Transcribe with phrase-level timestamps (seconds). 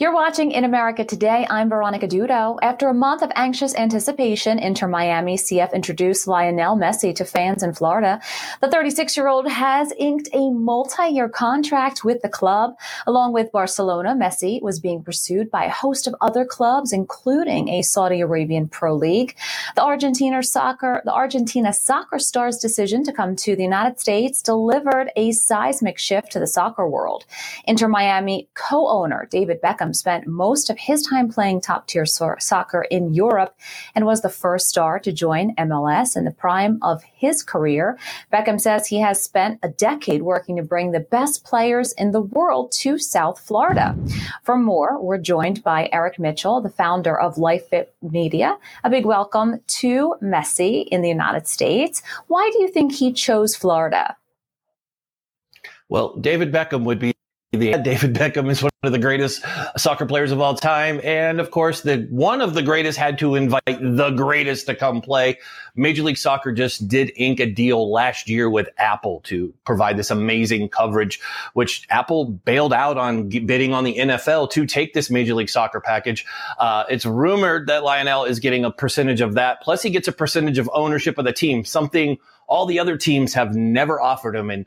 [0.00, 1.46] You're watching In America Today.
[1.50, 2.58] I'm Veronica Dudo.
[2.62, 7.74] After a month of anxious anticipation, Inter Miami CF introduced Lionel Messi to fans in
[7.74, 8.18] Florida.
[8.62, 12.78] The 36 year old has inked a multi year contract with the club.
[13.06, 17.82] Along with Barcelona, Messi was being pursued by a host of other clubs, including a
[17.82, 19.36] Saudi Arabian Pro League.
[19.76, 25.10] The Argentina soccer, the Argentina soccer star's decision to come to the United States delivered
[25.14, 27.26] a seismic shift to the soccer world.
[27.66, 32.82] Inter Miami co-owner David Beckham spent most of his time playing top tier so- soccer
[32.90, 33.54] in Europe
[33.94, 37.98] and was the first star to join MLS in the prime of his career.
[38.32, 42.20] Beckham says he has spent a decade working to bring the best players in the
[42.20, 43.96] world to South Florida.
[44.42, 48.56] For more, we're joined by Eric Mitchell, the founder of LifeFlip Media.
[48.84, 52.02] A big welcome to Messi in the United States.
[52.26, 54.16] Why do you think he chose Florida?
[55.88, 57.09] Well, David Beckham would be
[57.52, 59.44] David Beckham is one of the greatest
[59.76, 61.00] soccer players of all time.
[61.02, 65.00] And of course, the one of the greatest had to invite the greatest to come
[65.00, 65.36] play.
[65.74, 70.12] Major League Soccer just did ink a deal last year with Apple to provide this
[70.12, 71.20] amazing coverage,
[71.54, 75.80] which Apple bailed out on bidding on the NFL to take this Major League Soccer
[75.80, 76.24] package.
[76.56, 79.60] Uh, it's rumored that Lionel is getting a percentage of that.
[79.60, 83.34] Plus he gets a percentage of ownership of the team, something all the other teams
[83.34, 84.50] have never offered him.
[84.50, 84.66] And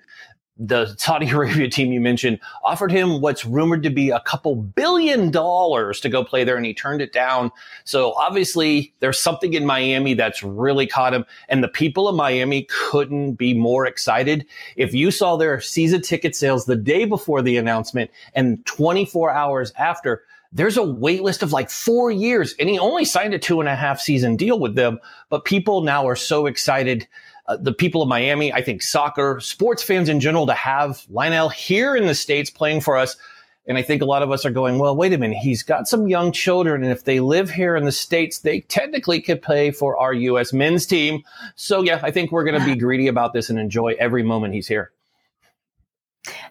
[0.57, 5.31] the Saudi Arabia team you mentioned offered him what's rumored to be a couple billion
[5.31, 7.51] dollars to go play there and he turned it down.
[7.83, 12.67] So obviously there's something in Miami that's really caught him and the people of Miami
[12.69, 14.45] couldn't be more excited.
[14.75, 19.73] If you saw their season ticket sales the day before the announcement and 24 hours
[19.77, 20.23] after,
[20.55, 23.67] there's a wait list of like four years and he only signed a two and
[23.67, 24.99] a half season deal with them.
[25.29, 27.07] But people now are so excited
[27.47, 31.49] uh, the people of Miami, I think soccer, sports fans in general, to have Lionel
[31.49, 33.17] here in the States playing for us.
[33.65, 35.37] And I think a lot of us are going, well, wait a minute.
[35.37, 36.83] He's got some young children.
[36.83, 40.51] And if they live here in the States, they technically could play for our U.S.
[40.51, 41.23] men's team.
[41.55, 44.53] So, yeah, I think we're going to be greedy about this and enjoy every moment
[44.53, 44.91] he's here.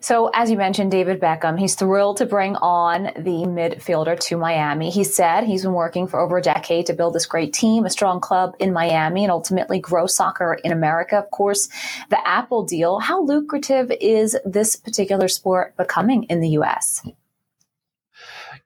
[0.00, 4.90] So, as you mentioned, David Beckham, he's thrilled to bring on the midfielder to Miami.
[4.90, 7.90] He said he's been working for over a decade to build this great team, a
[7.90, 11.16] strong club in Miami, and ultimately grow soccer in America.
[11.16, 11.68] Of course,
[12.10, 12.98] the Apple deal.
[12.98, 17.02] How lucrative is this particular sport becoming in the U.S.?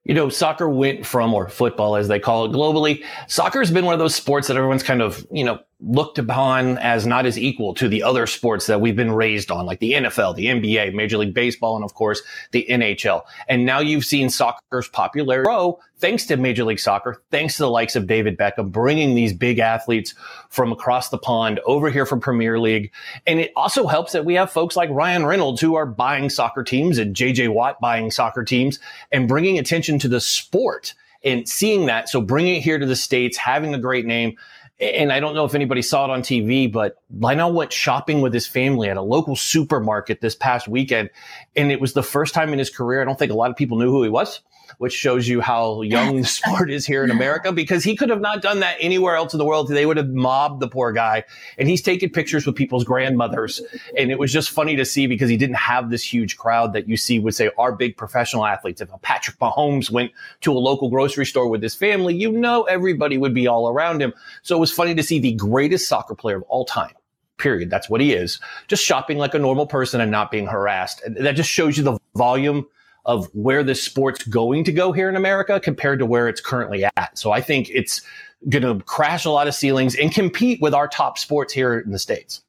[0.06, 3.84] you know, soccer went from, or football as they call it globally, soccer has been
[3.84, 7.38] one of those sports that everyone's kind of, you know, looked upon as not as
[7.38, 10.94] equal to the other sports that we've been raised on, like the NFL, the NBA,
[10.94, 12.22] Major League Baseball, and of course
[12.53, 13.22] the NHL.
[13.48, 17.70] And now you've seen soccer's popularity grow thanks to Major League Soccer, thanks to the
[17.70, 20.15] likes of David Beckham, bringing these big athletes
[20.50, 22.92] from across the pond over here from Premier League.
[23.26, 26.62] And it also helps that we have folks like Ryan Reynolds who are buying soccer
[26.62, 28.78] teams and JJ Watt buying soccer teams
[29.12, 30.94] and bringing attention to the sport
[31.25, 32.09] and seeing that.
[32.09, 34.36] So bringing it here to the States, having a great name
[34.78, 38.34] and I don't know if anybody saw it on TV, but Lionel went shopping with
[38.34, 41.10] his family at a local supermarket this past weekend.
[41.54, 43.00] And it was the first time in his career.
[43.00, 44.41] I don't think a lot of people knew who he was
[44.78, 48.21] which shows you how young the sport is here in America because he could have
[48.21, 49.69] not done that anywhere else in the world.
[49.69, 51.25] They would have mobbed the poor guy.
[51.59, 53.60] And he's taking pictures with people's grandmothers.
[53.97, 56.88] And it was just funny to see because he didn't have this huge crowd that
[56.88, 58.81] you see would say our big professional athletes.
[58.81, 60.12] If Patrick Mahomes went
[60.43, 64.00] to a local grocery store with his family, you know everybody would be all around
[64.00, 64.12] him.
[64.43, 66.93] So it was funny to see the greatest soccer player of all time
[67.38, 67.71] period.
[67.71, 68.41] That's what he is.
[68.66, 71.03] Just shopping like a normal person and not being harassed.
[71.04, 72.66] And that just shows you the volume
[73.06, 76.84] of where this sport's going to go here in America compared to where it's currently
[76.84, 77.17] at.
[77.17, 78.03] So I think it's
[78.49, 81.93] going to crash a lot of ceilings and compete with our top sports here in
[81.93, 82.43] the States.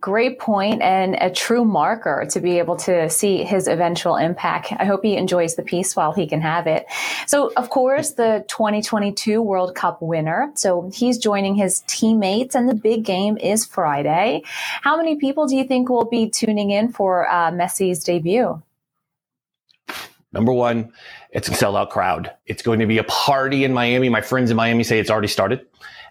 [0.00, 4.72] Great point and a true marker to be able to see his eventual impact.
[4.78, 6.86] I hope he enjoys the peace while he can have it.
[7.26, 10.52] So, of course, the 2022 World Cup winner.
[10.54, 14.42] So he's joining his teammates and the big game is Friday.
[14.46, 18.62] How many people do you think will be tuning in for uh, Messi's debut?
[20.32, 20.92] Number one,
[21.32, 22.30] it's a sellout crowd.
[22.46, 24.08] It's going to be a party in Miami.
[24.08, 25.66] My friends in Miami say it's already started.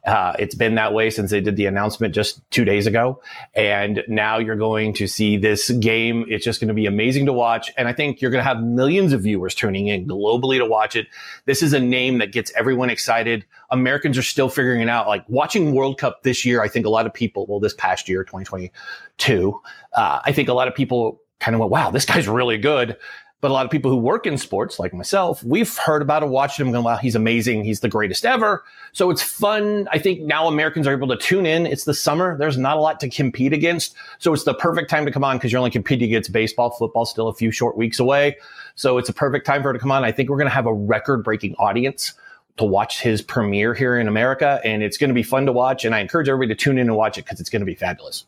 [0.06, 3.22] Uh, it's been that way since they did the announcement just two days ago.
[3.54, 6.26] And now you're going to see this game.
[6.30, 7.72] It's just going to be amazing to watch.
[7.78, 10.96] And I think you're going to have millions of viewers tuning in globally to watch
[10.96, 11.08] it.
[11.46, 13.46] This is a name that gets everyone excited.
[13.72, 15.08] Americans are still figuring it out.
[15.08, 18.08] Like watching World Cup this year, I think a lot of people, well, this past
[18.10, 19.62] year, 2022,
[19.94, 22.98] uh, I think a lot of people kind of went, wow, this guy's really good
[23.42, 26.30] But a lot of people who work in sports, like myself, we've heard about him,
[26.30, 27.64] watched him, going, wow, he's amazing.
[27.64, 28.66] He's the greatest ever.
[28.92, 29.88] So it's fun.
[29.92, 31.66] I think now Americans are able to tune in.
[31.66, 32.38] It's the summer.
[32.38, 33.96] There's not a lot to compete against.
[34.18, 36.72] So it's the perfect time to come on because you're only competing against baseball.
[36.72, 38.36] Football still a few short weeks away.
[38.76, 40.04] So it's a perfect time for it to come on.
[40.04, 42.14] I think we're going to have a record breaking audience
[42.58, 44.60] to watch his premiere here in America.
[44.66, 45.86] And it's going to be fun to watch.
[45.86, 47.76] And I encourage everybody to tune in and watch it because it's going to be
[47.76, 48.26] fabulous.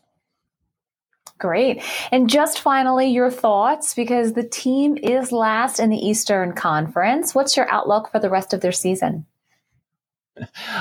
[1.42, 1.82] Great.
[2.12, 7.34] And just finally, your thoughts because the team is last in the Eastern Conference.
[7.34, 9.26] What's your outlook for the rest of their season?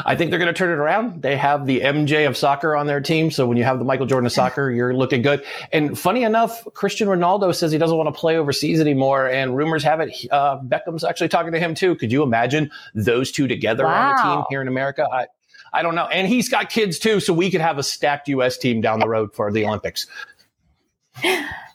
[0.05, 1.23] I think they're going to turn it around.
[1.23, 3.31] They have the MJ of soccer on their team.
[3.31, 5.43] So when you have the Michael Jordan of soccer, you're looking good.
[5.73, 9.27] And funny enough, Christian Ronaldo says he doesn't want to play overseas anymore.
[9.27, 11.95] And rumors have it, uh, Beckham's actually talking to him too.
[11.95, 14.11] Could you imagine those two together wow.
[14.11, 15.07] on a team here in America?
[15.11, 15.25] I,
[15.73, 16.07] I don't know.
[16.07, 17.19] And he's got kids too.
[17.19, 18.57] So we could have a stacked U.S.
[18.57, 20.05] team down the road for the Olympics.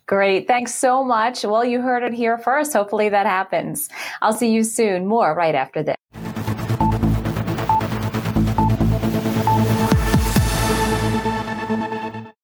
[0.06, 0.46] Great.
[0.46, 1.42] Thanks so much.
[1.42, 2.72] Well, you heard it here first.
[2.72, 3.88] Hopefully that happens.
[4.22, 5.06] I'll see you soon.
[5.06, 5.96] More right after this.